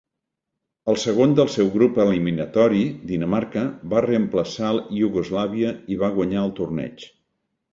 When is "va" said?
3.93-4.03, 6.05-6.11